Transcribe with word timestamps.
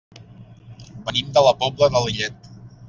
Venim 1.11 1.31
de 1.37 1.45
la 1.49 1.55
Pobla 1.63 1.95
de 1.97 2.05
Lillet. 2.09 2.53